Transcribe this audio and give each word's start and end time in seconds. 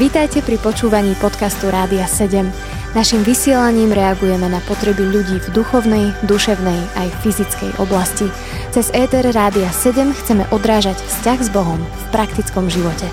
Vítajte 0.00 0.40
pri 0.40 0.56
počúvaní 0.58 1.12
podcastu 1.20 1.68
Rádia 1.68 2.08
7. 2.08 2.48
Naším 2.96 3.22
vysielaním 3.22 3.94
reagujeme 3.94 4.50
na 4.50 4.58
potreby 4.66 5.06
ľudí 5.06 5.38
v 5.38 5.48
duchovnej, 5.54 6.10
duševnej 6.26 6.80
aj 6.98 7.08
fyzickej 7.22 7.70
oblasti. 7.78 8.26
Cez 8.74 8.90
ETR 8.90 9.30
Rádia 9.30 9.70
7 9.70 10.10
chceme 10.10 10.48
odrážať 10.50 10.98
vzťah 10.98 11.38
s 11.38 11.48
Bohom 11.54 11.78
v 11.78 12.04
praktickom 12.10 12.66
živote. 12.66 13.06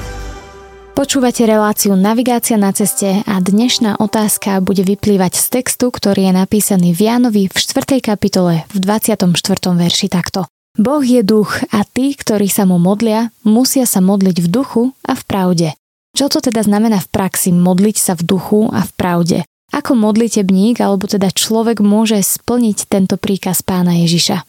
Počúvate 0.97 1.45
reláciu 1.45 1.93
Navigácia 1.93 2.57
na 2.57 2.73
ceste 2.73 3.21
a 3.21 3.37
dnešná 3.37 4.01
otázka 4.01 4.57
bude 4.65 4.81
vyplývať 4.81 5.37
z 5.37 5.61
textu, 5.61 5.93
ktorý 5.93 6.25
je 6.25 6.33
napísaný 6.33 6.89
v 6.97 7.05
Jánovi 7.05 7.43
v 7.45 7.53
4. 7.53 8.01
kapitole 8.01 8.65
v 8.73 8.77
24. 8.81 9.29
verši 9.77 10.09
takto. 10.09 10.49
Boh 10.73 11.05
je 11.05 11.21
duch 11.21 11.61
a 11.69 11.85
tí, 11.85 12.17
ktorí 12.17 12.49
sa 12.49 12.65
mu 12.65 12.81
modlia, 12.81 13.29
musia 13.45 13.85
sa 13.85 14.01
modliť 14.01 14.37
v 14.41 14.47
duchu 14.49 14.83
a 15.05 15.13
v 15.13 15.23
pravde. 15.29 15.69
Čo 16.17 16.33
to 16.33 16.41
teda 16.41 16.65
znamená 16.65 16.97
v 16.97 17.13
praxi 17.13 17.53
modliť 17.53 17.97
sa 18.01 18.17
v 18.17 18.25
duchu 18.25 18.73
a 18.73 18.81
v 18.81 18.91
pravde? 18.97 19.37
Ako 19.69 19.93
modlitebník 19.93 20.81
alebo 20.81 21.05
teda 21.05 21.29
človek 21.29 21.77
môže 21.77 22.17
splniť 22.25 22.89
tento 22.89 23.21
príkaz 23.21 23.61
pána 23.61 23.93
Ježiša? 24.01 24.41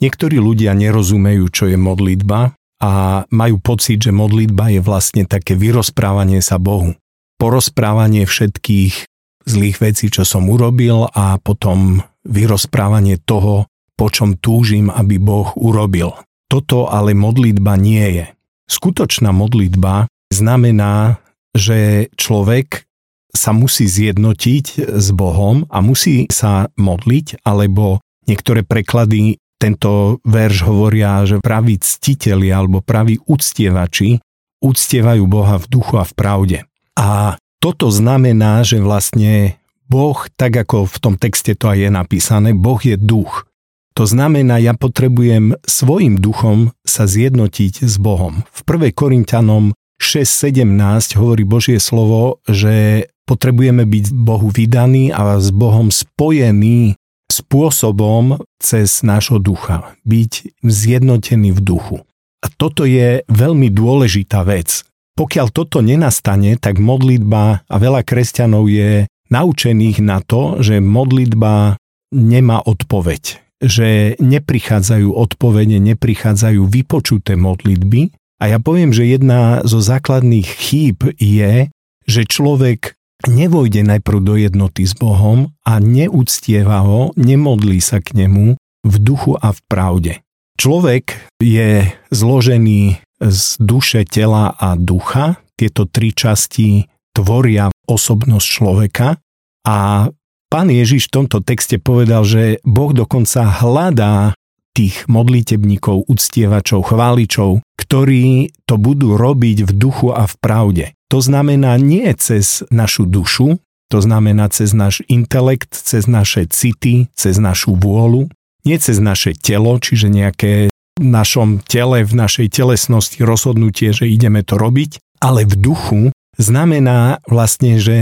Niektorí 0.00 0.40
ľudia 0.40 0.72
nerozumejú, 0.72 1.52
čo 1.52 1.68
je 1.68 1.76
modlitba 1.76 2.56
a 2.80 2.92
majú 3.28 3.60
pocit, 3.60 4.00
že 4.00 4.08
modlitba 4.08 4.72
je 4.72 4.80
vlastne 4.80 5.28
také 5.28 5.52
vyrozprávanie 5.52 6.40
sa 6.40 6.56
Bohu. 6.56 6.96
Porozprávanie 7.36 8.24
všetkých 8.24 9.04
zlých 9.44 9.84
vecí, 9.84 10.08
čo 10.08 10.24
som 10.24 10.48
urobil 10.48 11.12
a 11.12 11.36
potom 11.36 12.00
vyrozprávanie 12.24 13.20
toho, 13.20 13.68
po 14.00 14.08
čom 14.08 14.40
túžim, 14.40 14.88
aby 14.88 15.20
Boh 15.20 15.52
urobil. 15.60 16.16
Toto 16.48 16.88
ale 16.88 17.12
modlitba 17.12 17.76
nie 17.76 18.06
je. 18.16 18.26
Skutočná 18.64 19.28
modlitba 19.28 20.08
znamená, 20.42 21.22
že 21.54 22.10
človek 22.18 22.90
sa 23.32 23.54
musí 23.54 23.86
zjednotiť 23.86 24.92
s 24.98 25.08
Bohom 25.14 25.64
a 25.70 25.78
musí 25.80 26.28
sa 26.28 26.68
modliť, 26.76 27.46
alebo 27.46 28.02
niektoré 28.28 28.66
preklady 28.66 29.40
tento 29.56 30.18
verš 30.26 30.66
hovoria, 30.66 31.22
že 31.22 31.38
praví 31.38 31.78
ctiteľi 31.78 32.50
alebo 32.50 32.82
praví 32.82 33.22
uctievači 33.30 34.18
uctievajú 34.62 35.22
Boha 35.30 35.62
v 35.62 35.66
duchu 35.70 35.94
a 35.98 36.04
v 36.06 36.12
pravde. 36.18 36.58
A 36.98 37.38
toto 37.62 37.94
znamená, 37.94 38.66
že 38.66 38.82
vlastne 38.82 39.62
Boh, 39.86 40.18
tak 40.34 40.58
ako 40.58 40.90
v 40.90 40.96
tom 40.98 41.14
texte 41.14 41.54
to 41.54 41.70
aj 41.70 41.78
je 41.78 41.90
napísané, 41.90 42.48
Boh 42.54 42.78
je 42.82 42.98
duch. 42.98 43.46
To 43.92 44.08
znamená, 44.08 44.56
ja 44.56 44.72
potrebujem 44.72 45.54
svojim 45.68 46.16
duchom 46.16 46.72
sa 46.80 47.04
zjednotiť 47.04 47.84
s 47.84 48.00
Bohom. 48.00 48.42
V 48.48 48.60
1. 48.64 48.88
Korintianom 48.96 49.76
6.17 50.02 51.16
hovorí 51.16 51.46
Božie 51.46 51.78
slovo, 51.78 52.42
že 52.50 53.06
potrebujeme 53.24 53.86
byť 53.86 54.04
Bohu 54.12 54.50
vydaní 54.50 55.14
a 55.14 55.38
s 55.38 55.54
Bohom 55.54 55.88
spojení 55.94 56.98
spôsobom 57.32 58.42
cez 58.60 59.00
nášho 59.00 59.40
ducha. 59.40 59.96
Byť 60.04 60.60
zjednotený 60.60 61.56
v 61.56 61.60
duchu. 61.64 61.96
A 62.42 62.50
toto 62.50 62.84
je 62.84 63.22
veľmi 63.30 63.70
dôležitá 63.70 64.42
vec. 64.44 64.84
Pokiaľ 65.14 65.46
toto 65.54 65.80
nenastane, 65.80 66.58
tak 66.58 66.82
modlitba 66.82 67.64
a 67.64 67.76
veľa 67.78 68.02
kresťanov 68.02 68.66
je 68.68 69.06
naučených 69.32 69.98
na 70.02 70.20
to, 70.20 70.60
že 70.60 70.82
modlitba 70.82 71.78
nemá 72.12 72.60
odpoveď. 72.60 73.40
Že 73.62 74.18
neprichádzajú 74.18 75.14
odpovede, 75.14 75.78
neprichádzajú 75.78 76.66
vypočuté 76.66 77.38
modlitby 77.38 78.10
a 78.42 78.50
ja 78.50 78.58
poviem, 78.58 78.90
že 78.90 79.06
jedna 79.06 79.62
zo 79.62 79.78
základných 79.78 80.48
chýb 80.50 81.14
je, 81.14 81.70
že 82.10 82.22
človek 82.26 82.98
nevojde 83.30 83.86
najprv 83.86 84.18
do 84.18 84.34
jednoty 84.34 84.82
s 84.82 84.98
Bohom 84.98 85.54
a 85.62 85.78
neúctieva 85.78 86.82
ho, 86.82 87.14
nemodlí 87.14 87.78
sa 87.78 88.02
k 88.02 88.26
nemu 88.26 88.58
v 88.82 88.94
duchu 88.98 89.38
a 89.38 89.54
v 89.54 89.60
pravde. 89.70 90.12
Človek 90.58 91.14
je 91.38 91.86
zložený 92.10 92.98
z 93.22 93.42
duše, 93.62 94.02
tela 94.02 94.50
a 94.58 94.74
ducha. 94.74 95.38
Tieto 95.54 95.86
tri 95.86 96.10
časti 96.10 96.90
tvoria 97.14 97.70
osobnosť 97.86 98.46
človeka 98.46 99.14
a 99.62 100.10
pán 100.50 100.68
Ježiš 100.74 101.06
v 101.06 101.14
tomto 101.22 101.38
texte 101.46 101.78
povedal, 101.78 102.26
že 102.26 102.58
Boh 102.66 102.90
dokonca 102.90 103.46
hľadá 103.62 104.34
tých 104.72 105.04
modlitebníkov, 105.08 106.08
uctievačov, 106.08 106.88
chváličov, 106.88 107.60
ktorí 107.76 108.52
to 108.64 108.80
budú 108.80 109.20
robiť 109.20 109.68
v 109.68 109.72
duchu 109.76 110.08
a 110.12 110.24
v 110.24 110.34
pravde. 110.40 110.84
To 111.12 111.20
znamená 111.20 111.76
nie 111.76 112.08
cez 112.16 112.64
našu 112.72 113.04
dušu, 113.04 113.60
to 113.92 113.98
znamená 114.00 114.48
cez 114.48 114.72
náš 114.72 115.04
intelekt, 115.12 115.76
cez 115.76 116.08
naše 116.08 116.48
city, 116.48 117.12
cez 117.12 117.36
našu 117.36 117.76
vôľu, 117.76 118.32
nie 118.64 118.76
cez 118.80 118.96
naše 118.96 119.36
telo, 119.36 119.76
čiže 119.76 120.08
nejaké 120.08 120.72
v 120.96 121.04
našom 121.04 121.60
tele, 121.64 122.04
v 122.04 122.14
našej 122.16 122.48
telesnosti 122.52 123.20
rozhodnutie, 123.20 123.92
že 123.92 124.08
ideme 124.08 124.40
to 124.40 124.56
robiť, 124.56 125.20
ale 125.20 125.44
v 125.44 125.54
duchu 125.56 126.02
znamená 126.40 127.20
vlastne, 127.28 127.76
že 127.76 127.96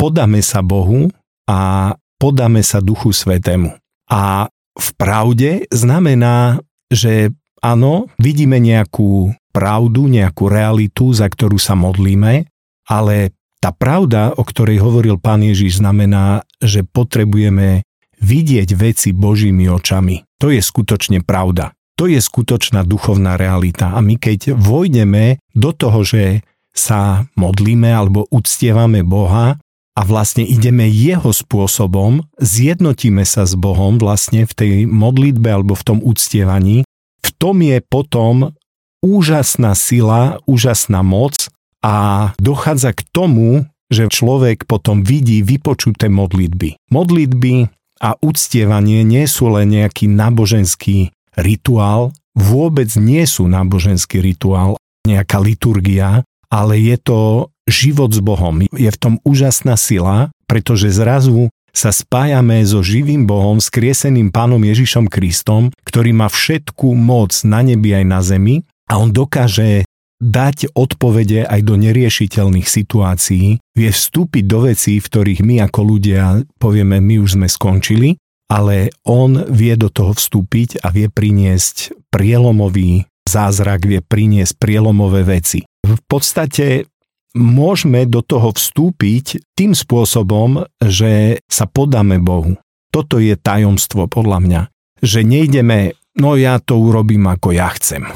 podáme 0.00 0.40
sa 0.40 0.64
Bohu 0.64 1.12
a 1.48 1.92
podáme 2.16 2.64
sa 2.64 2.80
Duchu 2.80 3.12
Svetému. 3.12 3.76
A 4.08 4.48
v 4.78 4.88
pravde 4.94 5.66
znamená, 5.74 6.62
že 6.88 7.34
áno, 7.60 8.06
vidíme 8.16 8.62
nejakú 8.62 9.34
pravdu, 9.50 10.06
nejakú 10.06 10.46
realitu, 10.46 11.10
za 11.10 11.26
ktorú 11.26 11.58
sa 11.58 11.74
modlíme, 11.74 12.46
ale 12.86 13.34
tá 13.58 13.74
pravda, 13.74 14.32
o 14.38 14.46
ktorej 14.46 14.78
hovoril 14.78 15.18
pán 15.18 15.42
Ježiš, 15.42 15.82
znamená, 15.82 16.46
že 16.62 16.86
potrebujeme 16.86 17.82
vidieť 18.22 18.68
veci 18.78 19.10
Božími 19.10 19.66
očami. 19.66 20.22
To 20.38 20.54
je 20.54 20.62
skutočne 20.62 21.26
pravda. 21.26 21.74
To 21.98 22.06
je 22.06 22.22
skutočná 22.22 22.86
duchovná 22.86 23.34
realita. 23.34 23.90
A 23.90 23.98
my 23.98 24.14
keď 24.14 24.54
vojdeme 24.54 25.42
do 25.50 25.74
toho, 25.74 26.06
že 26.06 26.46
sa 26.70 27.26
modlíme 27.34 27.90
alebo 27.90 28.30
uctievame 28.30 29.02
Boha, 29.02 29.58
a 29.98 30.06
vlastne 30.06 30.46
ideme 30.46 30.86
jeho 30.86 31.34
spôsobom, 31.34 32.22
zjednotíme 32.38 33.26
sa 33.26 33.42
s 33.42 33.58
Bohom 33.58 33.98
vlastne 33.98 34.46
v 34.46 34.52
tej 34.54 34.72
modlitbe 34.86 35.50
alebo 35.50 35.74
v 35.74 35.82
tom 35.82 35.98
uctievaní, 35.98 36.86
v 37.18 37.30
tom 37.34 37.58
je 37.58 37.82
potom 37.82 38.54
úžasná 39.02 39.74
sila, 39.74 40.38
úžasná 40.46 41.02
moc 41.02 41.50
a 41.82 42.30
dochádza 42.38 42.94
k 42.94 43.02
tomu, 43.10 43.66
že 43.90 44.06
človek 44.06 44.70
potom 44.70 45.02
vidí 45.02 45.42
vypočuté 45.42 46.06
modlitby. 46.06 46.78
Modlitby 46.94 47.54
a 47.98 48.14
uctievanie 48.22 49.02
nie 49.02 49.26
sú 49.26 49.50
len 49.50 49.74
nejaký 49.74 50.06
náboženský 50.06 51.10
rituál, 51.34 52.14
vôbec 52.38 52.86
nie 52.94 53.26
sú 53.26 53.50
náboženský 53.50 54.22
rituál, 54.22 54.78
nejaká 55.02 55.42
liturgia, 55.42 56.22
ale 56.46 56.78
je 56.78 56.96
to 57.02 57.50
život 57.68 58.10
s 58.10 58.24
Bohom. 58.24 58.64
Je 58.72 58.88
v 58.88 58.98
tom 58.98 59.14
úžasná 59.22 59.76
sila, 59.76 60.32
pretože 60.48 60.88
zrazu 60.88 61.52
sa 61.70 61.94
spájame 61.94 62.64
so 62.64 62.82
živým 62.82 63.28
Bohom, 63.28 63.60
skrieseným 63.62 64.34
Pánom 64.34 64.58
Ježišom 64.58 65.06
Kristom, 65.06 65.70
ktorý 65.86 66.16
má 66.16 66.26
všetku 66.26 66.96
moc 66.96 67.36
na 67.46 67.62
nebi 67.62 67.94
aj 67.94 68.04
na 68.08 68.20
zemi 68.24 68.66
a 68.88 68.98
on 68.98 69.12
dokáže 69.12 69.86
dať 70.18 70.74
odpovede 70.74 71.46
aj 71.46 71.60
do 71.62 71.78
neriešiteľných 71.78 72.66
situácií, 72.66 73.62
vie 73.62 73.90
vstúpiť 73.94 74.44
do 74.50 74.66
vecí, 74.66 74.98
v 74.98 75.06
ktorých 75.06 75.40
my 75.46 75.70
ako 75.70 75.80
ľudia 75.94 76.42
povieme, 76.58 76.98
my 76.98 77.22
už 77.22 77.38
sme 77.38 77.46
skončili, 77.46 78.18
ale 78.50 78.90
on 79.06 79.46
vie 79.46 79.78
do 79.78 79.86
toho 79.86 80.18
vstúpiť 80.18 80.82
a 80.82 80.90
vie 80.90 81.06
priniesť 81.06 81.94
prielomový 82.10 83.06
zázrak, 83.28 83.86
vie 83.86 84.00
priniesť 84.02 84.58
prielomové 84.58 85.22
veci. 85.22 85.62
V 85.86 86.00
podstate 86.08 86.90
môžeme 87.36 88.08
do 88.08 88.24
toho 88.24 88.54
vstúpiť 88.54 89.42
tým 89.58 89.72
spôsobom, 89.76 90.64
že 90.80 91.42
sa 91.48 91.68
podáme 91.68 92.22
Bohu. 92.22 92.56
Toto 92.88 93.20
je 93.20 93.36
tajomstvo 93.36 94.08
podľa 94.08 94.38
mňa. 94.40 94.60
Že 95.04 95.20
nejdeme, 95.24 95.78
no 96.16 96.34
ja 96.34 96.58
to 96.58 96.80
urobím 96.80 97.28
ako 97.28 97.52
ja 97.52 97.68
chcem. 97.76 98.08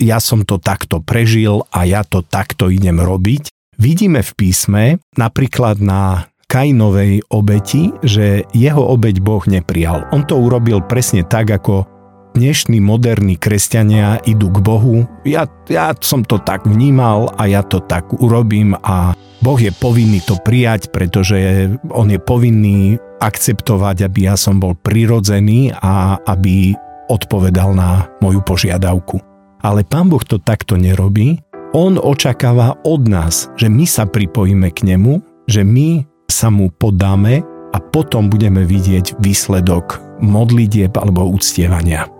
Ja 0.00 0.16
som 0.20 0.48
to 0.48 0.56
takto 0.56 1.04
prežil 1.04 1.64
a 1.72 1.84
ja 1.84 2.04
to 2.04 2.24
takto 2.24 2.72
idem 2.72 3.00
robiť. 3.00 3.52
Vidíme 3.80 4.20
v 4.20 4.32
písme, 4.36 4.84
napríklad 5.16 5.80
na 5.80 6.28
Kainovej 6.50 7.30
obeti, 7.30 7.94
že 8.02 8.42
jeho 8.50 8.82
obeť 8.90 9.22
Boh 9.22 9.44
neprijal. 9.46 10.10
On 10.10 10.26
to 10.26 10.34
urobil 10.34 10.82
presne 10.82 11.22
tak, 11.22 11.46
ako 11.46 11.99
dnešní 12.34 12.78
moderní 12.80 13.36
kresťania 13.36 14.22
idú 14.24 14.48
k 14.54 14.58
Bohu. 14.62 14.96
Ja, 15.26 15.50
ja 15.66 15.92
som 16.00 16.22
to 16.22 16.38
tak 16.40 16.64
vnímal 16.64 17.34
a 17.36 17.46
ja 17.50 17.60
to 17.66 17.82
tak 17.82 18.10
urobím 18.16 18.78
a 18.80 19.12
Boh 19.40 19.56
je 19.56 19.72
povinný 19.72 20.20
to 20.20 20.36
prijať, 20.36 20.92
pretože 20.92 21.72
on 21.88 22.12
je 22.12 22.20
povinný 22.20 23.00
akceptovať, 23.20 24.04
aby 24.04 24.28
ja 24.28 24.36
som 24.36 24.60
bol 24.60 24.76
prirodzený 24.76 25.72
a 25.72 26.20
aby 26.28 26.76
odpovedal 27.08 27.72
na 27.72 28.06
moju 28.20 28.44
požiadavku. 28.44 29.18
Ale 29.60 29.84
pán 29.84 30.08
Boh 30.08 30.22
to 30.24 30.40
takto 30.40 30.76
nerobí. 30.76 31.40
On 31.72 31.96
očakáva 31.96 32.76
od 32.84 33.06
nás, 33.08 33.48
že 33.56 33.70
my 33.70 33.84
sa 33.86 34.04
pripojíme 34.08 34.68
k 34.72 34.94
nemu, 34.94 35.20
že 35.48 35.62
my 35.62 36.04
sa 36.28 36.50
mu 36.50 36.70
podáme 36.70 37.42
a 37.70 37.78
potom 37.78 38.26
budeme 38.26 38.66
vidieť 38.66 39.18
výsledok 39.22 40.02
modlitieb 40.20 40.94
alebo 40.98 41.30
uctievania. 41.30 42.19